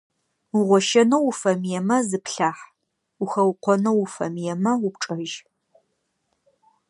[0.57, 2.63] Угъощэнэу уфэмыемэ, зыплъахь,
[3.23, 5.35] ухэукъонэу уфэмыемэ, упчӏэжь.